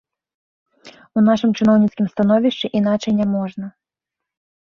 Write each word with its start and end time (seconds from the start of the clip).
У 1.19 1.23
нашым 1.27 1.51
чыноўніцкім 1.59 2.05
становішчы 2.13 2.67
іначай 2.79 3.13
няможна. 3.19 3.65